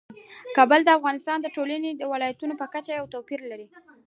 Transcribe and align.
کابل 0.55 0.79
د 0.83 0.89
افغانستان 0.97 1.37
د 1.41 1.47
ټولو 1.55 1.71
ولایاتو 2.11 2.59
په 2.61 2.67
کچه 2.73 2.91
یو 2.99 3.05
توپیر 3.13 3.39
لري. 3.51 3.67